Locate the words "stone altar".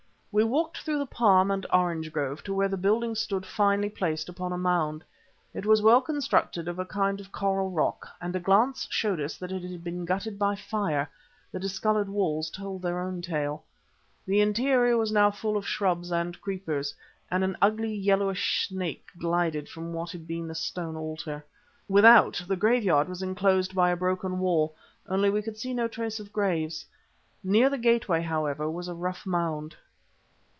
20.55-21.43